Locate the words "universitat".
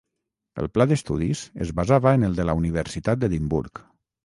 2.63-3.23